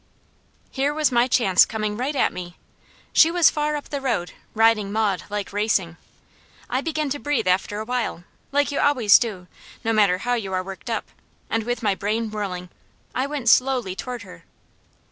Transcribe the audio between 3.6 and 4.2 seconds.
up the